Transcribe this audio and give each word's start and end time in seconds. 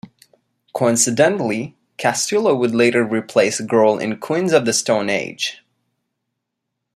Coincidentally, 0.73 1.77
Castillo 1.99 2.55
would 2.55 2.73
later 2.73 3.05
replace 3.05 3.61
Grohl 3.61 4.01
in 4.01 4.17
Queens 4.19 4.51
of 4.51 4.65
the 4.65 4.73
Stone 4.73 5.11
Age. 5.11 5.63